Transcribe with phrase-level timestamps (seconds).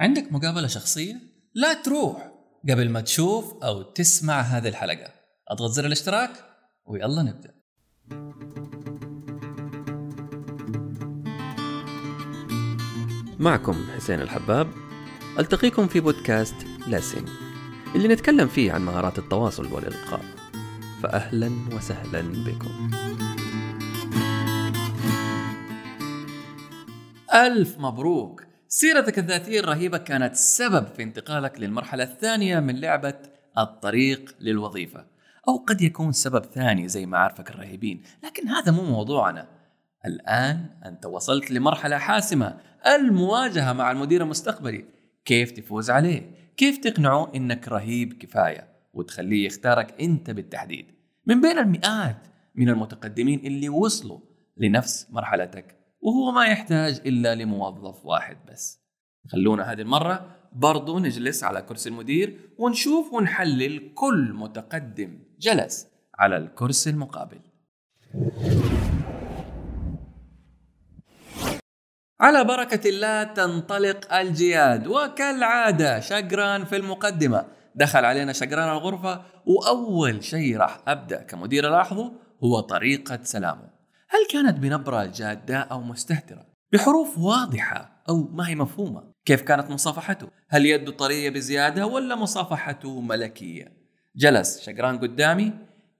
[0.00, 1.20] عندك مقابلة شخصية؟
[1.54, 2.32] لا تروح
[2.68, 5.12] قبل ما تشوف أو تسمع هذه الحلقة.
[5.48, 6.30] أضغط زر الاشتراك
[6.86, 7.54] ويلا نبدأ.
[13.38, 14.68] معكم حسين الحباب.
[15.38, 16.56] ألتقيكم في بودكاست
[16.86, 17.24] لاسين
[17.94, 20.24] اللي نتكلم فيه عن مهارات التواصل والإلقاء.
[21.02, 22.90] فأهلا وسهلا بكم.
[27.34, 28.47] ألف مبروك.
[28.70, 33.14] سيرتك الذاتية الرهيبة كانت سبب في انتقالك للمرحلة الثانية من لعبة
[33.58, 35.06] الطريق للوظيفة.
[35.48, 39.48] أو قد يكون سبب ثاني زي معارفك الرهيبين لكن هذا مو موضوعنا.
[40.06, 44.84] الآن أنت وصلت لمرحلة حاسمة المواجهة مع المدير المستقبلي.
[45.24, 50.86] كيف تفوز عليه؟ كيف تقنعه إنك رهيب كفاية وتخليه يختارك أنت بالتحديد؟
[51.26, 54.20] من بين المئات من المتقدمين اللي وصلوا
[54.56, 58.80] لنفس مرحلتك وهو ما يحتاج إلا لموظف واحد بس.
[59.32, 65.86] خلونا هذه المرة برضو نجلس على كرسي المدير ونشوف ونحلل كل متقدم جلس
[66.18, 67.40] على الكرسي المقابل.
[72.20, 77.44] على بركة الله تنطلق الجياد وكالعادة شقران في المقدمة.
[77.74, 82.12] دخل علينا شقران الغرفة وأول شيء راح أبدأ كمدير ألاحظه
[82.44, 83.77] هو طريقة سلامه.
[84.10, 90.28] هل كانت بنبرة جادة أو مستهترة؟ بحروف واضحة أو ما هي مفهومة كيف كانت مصافحته؟
[90.48, 93.72] هل يده طرية بزيادة ولا مصافحته ملكية؟
[94.16, 95.52] جلس شقران قدامي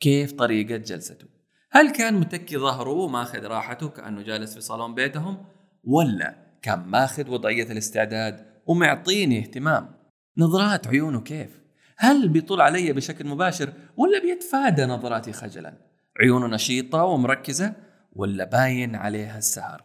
[0.00, 1.26] كيف طريقة جلسته؟
[1.70, 5.44] هل كان متكي ظهره وماخذ راحته كأنه جالس في صالون بيتهم؟
[5.84, 9.94] ولا كان ماخذ وضعية الاستعداد ومعطيني اهتمام؟
[10.38, 11.60] نظرات عيونه كيف؟
[11.96, 15.74] هل بيطل علي بشكل مباشر ولا بيتفادى نظراتي خجلا؟
[16.20, 17.72] عيونه نشيطة ومركزة
[18.14, 19.84] ولا باين عليها السهر.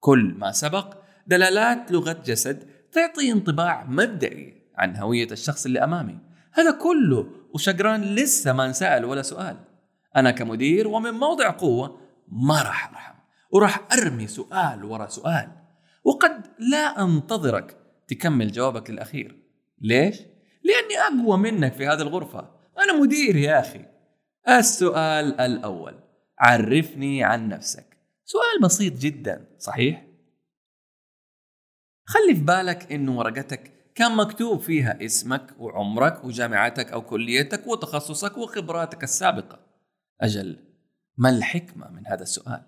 [0.00, 6.18] كل ما سبق دلالات لغة جسد تعطي انطباع مبدئي عن هوية الشخص اللي أمامي.
[6.52, 9.56] هذا كله وشقران لسه ما انسأل ولا سؤال.
[10.16, 13.14] أنا كمدير ومن موضع قوة ما راح أرحم
[13.52, 15.48] وراح أرمي سؤال ورا سؤال.
[16.04, 17.76] وقد لا أنتظرك
[18.08, 19.36] تكمل جوابك الأخير
[19.80, 20.16] ليش؟
[20.64, 22.50] لأني أقوى منك في هذه الغرفة.
[22.78, 23.84] أنا مدير يا أخي.
[24.48, 26.09] السؤال الأول.
[26.40, 27.96] عرفني عن نفسك.
[28.24, 30.06] سؤال بسيط جدا صحيح؟
[32.04, 39.02] خلي في بالك انه ورقتك كان مكتوب فيها اسمك وعمرك وجامعتك أو كليتك وتخصصك وخبراتك
[39.02, 39.58] السابقة.
[40.20, 40.58] أجل
[41.18, 42.62] ما الحكمة من هذا السؤال؟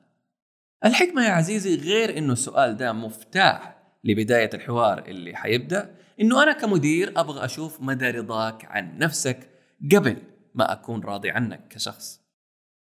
[0.84, 7.21] الحكمة يا عزيزي غير إنه السؤال ده مفتاح لبداية الحوار اللي حيبدأ إنه أنا كمدير
[7.21, 9.49] أبغى أشوف مدى رضاك عن نفسك
[9.94, 10.16] قبل
[10.54, 12.22] ما أكون راضي عنك كشخص.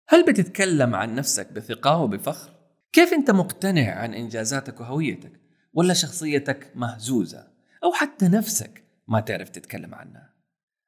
[0.10, 2.52] هل بتتكلم عن نفسك بثقة وبفخر؟
[2.94, 5.42] كيف أنت مقتنع عن إنجازاتك وهويتك؟
[5.74, 7.48] ولا شخصيتك مهزوزة؟
[7.84, 10.34] أو حتى نفسك ما تعرف تتكلم عنها؟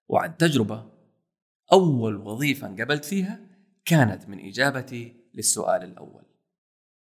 [0.10, 0.92] وعن تجربة
[1.74, 3.40] أول وظيفة انقبلت فيها
[3.86, 6.24] كانت من إجابتي للسؤال الأول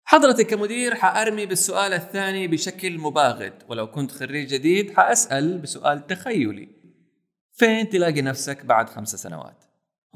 [0.04, 6.69] حضرتك كمدير حأرمي بالسؤال الثاني بشكل مباغت ولو كنت خريج جديد حأسأل بسؤال تخيلي
[7.52, 9.64] فين تلاقي نفسك بعد خمس سنوات؟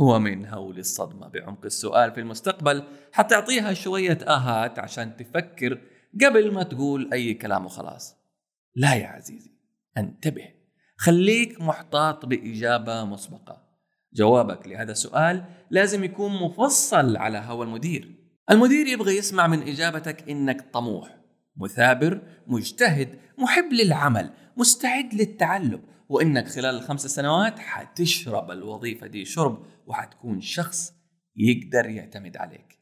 [0.01, 1.29] هو من هول الصدمة.
[1.29, 5.81] بعمق السؤال في المستقبل حتعطيها شوية آهات عشان تفكر
[6.25, 8.17] قبل ما تقول أي كلام وخلاص.
[8.75, 9.51] لا يا عزيزي
[9.99, 10.49] انتبه.
[10.97, 13.67] خليك محتاط بإجابة مسبقة.
[14.15, 18.17] جوابك لهذا السؤال لازم يكون مفصل على هوى المدير.
[18.51, 21.17] المدير يبغى يسمع من إجابتك إنك طموح
[21.57, 30.41] مثابر مجتهد محب للعمل مستعد للتعلم وإنك خلال الخمس سنوات حتشرب الوظيفة دي شرب وحتكون
[30.41, 30.93] شخص
[31.37, 32.79] يقدر يعتمد عليك.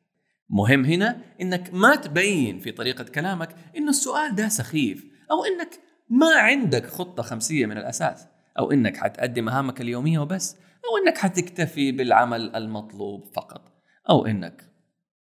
[0.48, 5.80] مهم هنا إنك ما تبين في طريقة كلامك إنه السؤال ده سخيف أو إنك
[6.10, 11.92] ما عندك خطة خمسية من الأساس أو إنك حتأدي مهامك اليومية وبس أو إنك حتكتفي
[11.92, 13.72] بالعمل المطلوب فقط
[14.10, 14.70] أو إنك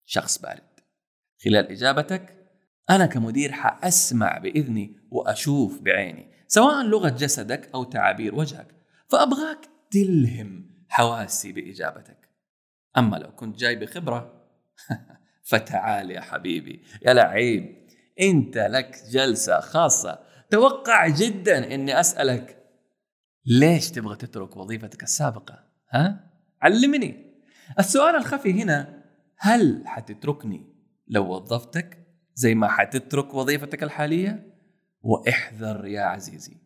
[0.04, 0.70] شخص بارد.
[1.44, 2.36] خلال إجابتك
[2.90, 6.30] أنا كمدير حأسمع بإذني وأشوف بعيني.
[6.52, 8.66] سواء لغة جسدك أو تعابير وجهك
[9.08, 12.28] فأبغاك تلهم حواسي بإجابتك.
[12.98, 14.46] أما لو كنت جاي بخبرة
[15.50, 17.88] فتعال يا حبيبي يا لعيب
[18.20, 20.18] أنت لك جلسة خاصة.
[20.50, 22.62] توقع جدا إني أسألك
[23.46, 26.30] ليش تبغى تترك وظيفتك السابقة؟ ها؟
[26.62, 27.34] علمني.
[27.78, 29.02] السؤال الخفي هنا
[29.38, 30.74] هل حتتركني
[31.08, 34.49] لو وظفتك زي ما حتترك وظيفتك الحالية؟
[35.02, 36.56] واحذر يا عزيزي.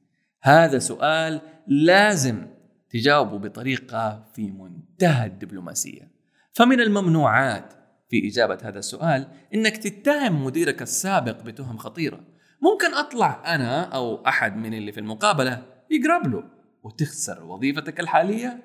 [0.42, 2.46] هذا سؤال لازم
[2.90, 6.10] تجاوبوا بطريقة في منتهى الدبلوماسية.
[6.52, 7.72] فمن الممنوعات
[8.08, 12.20] في إجابة هذا السؤال إنك تتهم مديرك السابق بتهم خطيرة.
[12.62, 16.44] ممكن أطلع أنا أو أحد من اللي في المقابلة يقرب له
[16.82, 18.62] وتخسر وظيفتك الحالية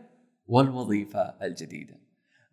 [0.48, 2.00] والوظيفة الجديدة.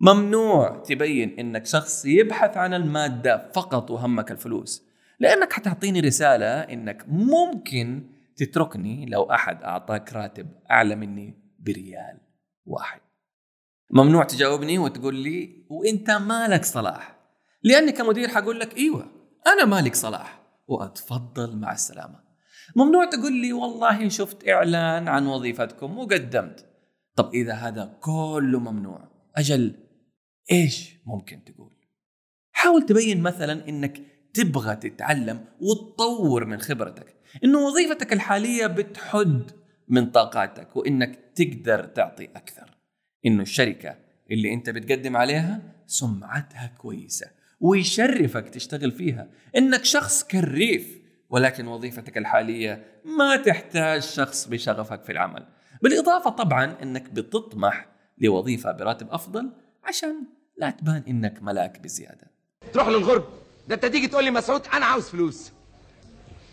[0.00, 4.86] ممنوع تبين إنك شخص يبحث عن المادة فقط وهمك الفلوس،
[5.18, 12.20] لأنك حتعطيني رسالة إنك ممكن تتركني لو أحد أعطاك راتب أعلى مني بريال
[12.64, 13.00] واحد.
[13.90, 17.16] ممنوع تجاوبني وتقول لي وإنت مالك صلاح؟
[17.62, 19.10] لأني كمدير حقول لك إيوه
[19.46, 22.20] أنا مالك صلاح وأتفضل مع السلامة.
[22.76, 26.66] ممنوع تقول لي والله شفت إعلان عن وظيفتكم وقدمت.
[27.14, 29.74] طب إذا هذا كله ممنوع أجل
[30.52, 31.76] إيش ممكن تقول؟
[32.52, 34.02] حاول تبين مثلا إنك
[34.36, 37.14] تبغى تتعلم وتطور من خبرتك.
[37.44, 39.50] إنه وظيفتك الحالية بتحد
[39.88, 42.76] من طاقاتك وإنك تقدر تعطي أكثر.
[43.26, 43.96] إنه الشركة
[44.30, 47.26] اللي أنت بتقدم عليها سمعتها كويسة
[47.60, 49.28] ويشرفك تشتغل فيها.
[49.56, 50.98] إنك شخص كريف
[51.30, 55.46] ولكن وظيفتك الحالية ما تحتاج شخص بشغفك في العمل.
[55.82, 57.86] بالإضافة طبعا إنك بتطمح
[58.18, 59.52] لوظيفة براتب أفضل
[59.84, 60.14] عشان
[60.56, 62.30] لا تبان إنك ملاك بزيادة.
[62.72, 63.45] تروح للغرب.
[63.68, 65.50] ده انت تيجي تقول لي مسعود أنا عاوز فلوس.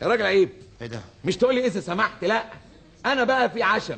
[0.02, 0.50] يا راجل عيب.
[0.82, 2.46] إيه ده؟ مش تقول لي إذا سمحت لا.
[3.06, 3.98] أنا بقى في عشم.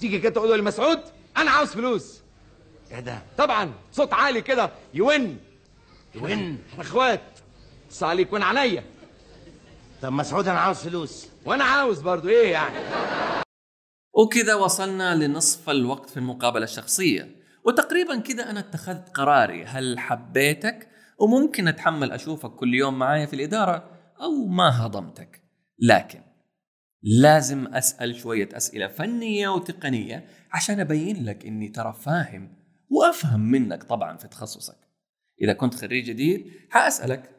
[0.00, 1.00] تيجي كده تقول لي مسعود
[1.36, 2.20] أنا عاوز فلوس.
[2.90, 4.70] إيه ده؟ طبعا صوت عالي كده.
[4.94, 5.38] يون.
[6.20, 7.20] وين؟ إحنا إخوات
[7.90, 8.84] بص عليك وين عليا؟
[10.02, 11.26] طب مسعود أنا عاوز فلوس.
[11.44, 12.76] وأنا عاوز برضو إيه يعني؟
[14.12, 17.36] وكذا وصلنا لنصف الوقت في المقابلة الشخصية.
[17.64, 19.64] وتقريبا كذا أنا اتخذت قراري.
[19.64, 23.90] هل حبيتك؟ وممكن أتحمل أشوفك كل يوم معايا في الإدارة
[24.20, 25.42] أو ما هضمتك.
[25.78, 26.20] لكن
[27.02, 32.56] لازم أسأل شوية أسئلة فنية وتقنية عشان أبين لك إني ترى فاهم
[32.90, 34.78] وأفهم منك طبعا في تخصصك.
[35.42, 37.30] إذا كنت خريج جديد حأسألك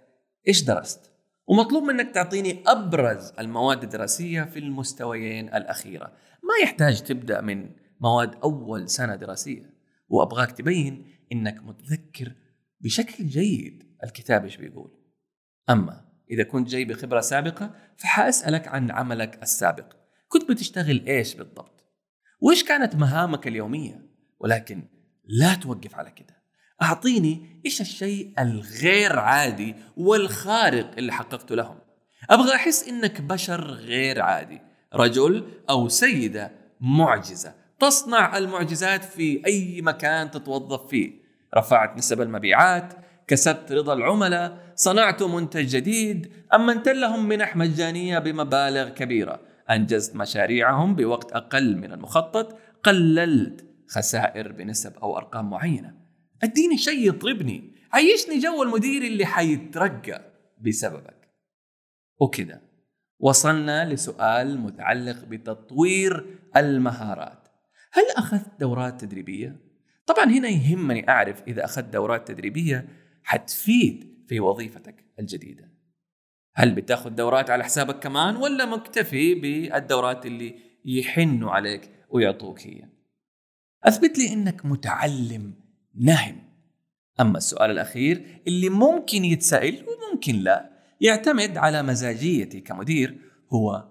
[0.48, 1.12] إيش درست؟
[1.48, 6.06] ومطلوب منك تعطيني أبرز المواد الدراسية في المستويين الأخيرة.
[6.44, 7.70] ما يحتاج تبدأ من
[8.02, 9.78] مواد أول سنة دراسية.
[10.10, 12.34] وأبغاك تبين إنك متذكر
[12.80, 14.92] بشكل جيد الكتاب إيش بيقول.
[15.70, 19.94] أما إذا كنت جاي بخبرة سابقة فحأسألك عن عملك السابق.
[20.28, 21.86] كنت بتشتغل إيش بالضبط؟
[22.42, 24.10] وإيش كانت مهامك اليومية؟
[24.40, 24.88] ولكن
[25.26, 26.38] لا توقف على كده.
[26.82, 31.80] أعطيني إيش الشيء الغير عادي والخارق اللي حققته لهم.
[32.30, 34.62] أبغى أحس إنك بشر غير عادي
[34.94, 36.52] رجل أو سيدة
[36.82, 37.56] معجزة.
[37.80, 41.27] تصنع المعجزات في أي مكان تتوظف فيه.
[41.56, 42.94] رفعت نسب المبيعات
[43.28, 49.40] كسبت رضا العملاء صنعت منتج جديد أمنت لهم منح مجانية بمبالغ كبيرة.
[49.70, 55.94] أنجزت مشاريعهم بوقت أقل من المخطط قللت خسائر بنسب أو أرقام معينة.
[56.44, 60.22] اديني شيء يطربني عيشني جو المدير اللي حيترقى
[60.62, 61.30] بسببك.
[62.20, 62.62] وكذا
[63.20, 67.48] وصلنا لسؤال متعلق بتطوير المهارات.
[67.92, 69.67] هل أخذت دورات تدريبية؟
[70.08, 72.88] طبعا هنا يهمني أعرف إذا أخذت دورات تدريبية
[73.24, 75.72] حتفيد في وظيفتك الجديدة.
[76.56, 82.90] هل بتاخذ دورات على حسابك كمان ولا مكتفي بالدورات اللي يحنوا عليك ويعطوك هي؟
[83.84, 85.54] أثبت لي أنك متعلم
[85.96, 86.44] نهم.
[87.20, 90.70] أما السؤال الأخير اللي ممكن يتسأل وممكن لا
[91.02, 93.18] يعتمد على مزاجيتي كمدير
[93.54, 93.90] هو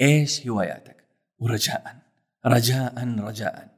[0.00, 1.08] إيش هواياتك؟
[1.38, 1.96] ورجاء
[2.46, 3.73] رجاء رجاء.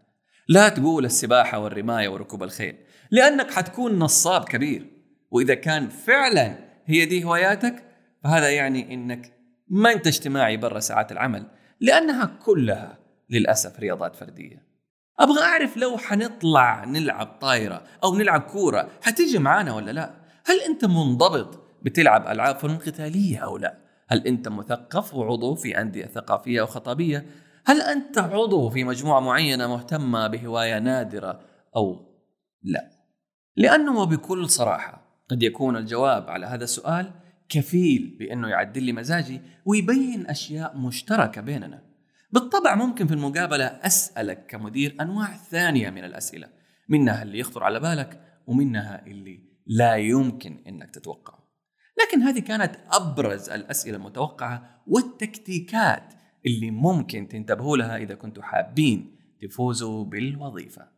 [0.48, 2.76] لا تقول السباحة والرماية وركوب الخيل
[3.10, 4.86] لأنك حتكون نصاب كبير
[5.30, 7.82] وإذا كان فعلا هي دي هواياتك
[8.24, 9.32] فهذا يعني أنك
[9.68, 11.46] ما أنت اجتماعي برا ساعات العمل
[11.80, 12.98] لأنها كلها
[13.30, 14.66] للأسف رياضات فردية.
[15.18, 20.84] أبغى أعرف لو حنطلع نلعب طايرة أو نلعب كورة حتيجي معانا ولا لا؟ هل أنت
[20.84, 26.66] منضبط بتلعب ألعاب فنون قتالية أو لا؟ هل أنت مثقف وعضو في أندية ثقافية أو
[26.66, 27.26] خطابية؟
[27.66, 31.40] هل أنت عضو في مجموعة معينة مهتمة بهواية نادرة
[31.76, 32.06] أو
[32.62, 32.90] لا؟
[33.56, 37.12] لأنه وبكل صراحة قد يكون الجواب على هذا السؤال
[37.48, 41.82] كفيل بأنه يعدل لي مزاجي ويبين أشياء مشتركة بيننا.
[42.32, 46.48] بالطبع ممكن في المقابلة أسألك كمدير أنواع ثانية من الأسئلة
[46.88, 51.46] منها اللي يخطر على بالك ومنها اللي لا يمكن أنك تتوقعه
[52.02, 56.14] لكن هذه كانت أبرز الأسئلة المتوقعة والتكتيكات
[56.46, 60.88] اللي ممكن تنتبهوا لها إذا كنتوا حابين تفوزوا بالوظيفة.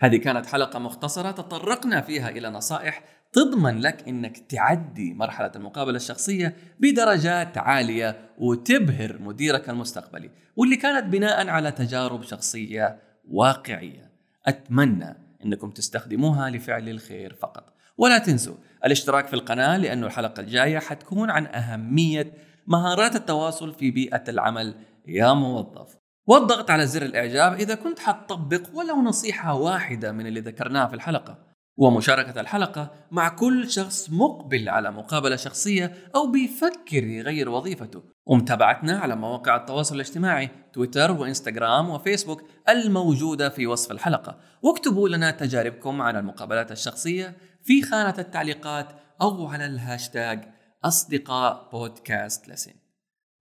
[0.00, 6.56] هذه كانت حلقة مختصرة تطرقنا فيها إلى نصائح تضمن لك إنك تعدي مرحلة المقابلة الشخصية
[6.80, 14.12] بدرجات عالية وتبهر مديرك المستقبلي واللي كانت بناء على تجارب شخصية واقعية.
[14.46, 17.72] أتمنى إنكم تستخدموها لفعل الخير فقط.
[17.96, 22.32] ولا تنسوا الاشتراك في القناة لأنه الحلقة الجاية حتكون عن أهمية
[22.66, 24.74] مهارات التواصل في بيئة العمل.
[25.06, 25.96] يا موظف.
[26.26, 31.51] والضغط على زر الإعجاب إذا كنت حتطبق ولو نصيحة واحدة من اللي ذكرناها في الحلقة.
[31.76, 38.02] ومشاركة الحلقة مع كل شخص مقبل على مقابلة شخصية أو بيفكر يغير وظيفته.
[38.26, 44.38] ومتابعتنا على مواقع التواصل الاجتماعي تويتر وإنستغرام وفيسبوك الموجودة في وصف الحلقة.
[44.62, 48.88] واكتبوا لنا تجاربكم عن المقابلات الشخصية في خانة التعليقات
[49.22, 50.48] أو على الهاشتاج
[50.84, 52.74] أصدقاء بودكاست لسن.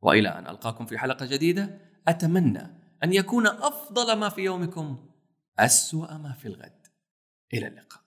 [0.01, 5.09] وإلى أن ألقاكم في حلقة جديدة أتمنى أن يكون أفضل ما في يومكم
[5.59, 6.87] أسوأ ما في الغد.
[7.53, 8.01] إلى اللقاء.